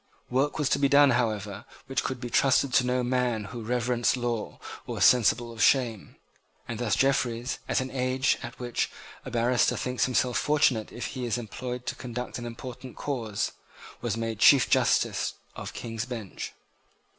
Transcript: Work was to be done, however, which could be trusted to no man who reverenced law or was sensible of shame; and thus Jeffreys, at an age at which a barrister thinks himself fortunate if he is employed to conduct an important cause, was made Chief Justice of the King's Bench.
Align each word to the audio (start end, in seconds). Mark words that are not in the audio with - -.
Work 0.31 0.57
was 0.57 0.67
to 0.69 0.79
be 0.79 0.89
done, 0.89 1.11
however, 1.11 1.63
which 1.85 2.03
could 2.03 2.19
be 2.19 2.31
trusted 2.31 2.73
to 2.73 2.83
no 2.83 3.03
man 3.03 3.43
who 3.43 3.61
reverenced 3.61 4.17
law 4.17 4.59
or 4.87 4.95
was 4.95 5.05
sensible 5.05 5.51
of 5.53 5.61
shame; 5.63 6.15
and 6.67 6.79
thus 6.79 6.95
Jeffreys, 6.95 7.59
at 7.69 7.81
an 7.81 7.91
age 7.91 8.39
at 8.41 8.57
which 8.57 8.89
a 9.25 9.29
barrister 9.29 9.77
thinks 9.77 10.05
himself 10.05 10.39
fortunate 10.39 10.91
if 10.91 11.05
he 11.13 11.25
is 11.27 11.37
employed 11.37 11.85
to 11.85 11.93
conduct 11.93 12.39
an 12.39 12.47
important 12.47 12.95
cause, 12.95 13.51
was 14.01 14.17
made 14.17 14.39
Chief 14.39 14.67
Justice 14.71 15.35
of 15.55 15.71
the 15.71 15.77
King's 15.77 16.05
Bench. 16.07 16.53